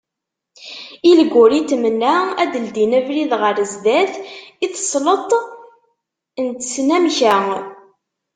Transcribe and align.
Ilguritmen-a, 1.09 2.15
ad 2.41 2.49
d-ldin 2.53 2.97
abrid 2.99 3.31
ɣer 3.41 3.55
sdat 3.73 4.13
i 4.63 4.67
tesleḍt 4.73 5.31
n 6.43 6.45
tesnamka. 6.59 7.35